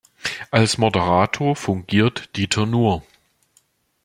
Als 0.49 0.79
Moderator 0.79 1.55
fungiert 1.55 2.35
Dieter 2.35 2.65
Nuhr. 2.65 3.03